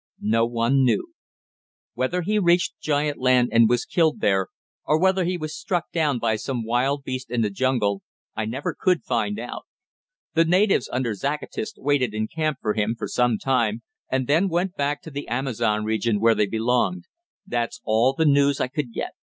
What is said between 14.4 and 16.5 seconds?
went back to the Amazon region where they